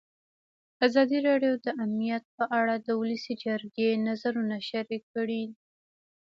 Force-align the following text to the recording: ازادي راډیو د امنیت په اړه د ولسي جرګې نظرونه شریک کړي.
ازادي 0.87 1.17
راډیو 1.29 1.53
د 1.65 1.67
امنیت 1.83 2.23
په 2.37 2.43
اړه 2.59 2.75
د 2.79 2.89
ولسي 2.99 3.33
جرګې 3.45 3.89
نظرونه 4.07 4.55
شریک 4.69 5.03
کړي. 5.15 5.43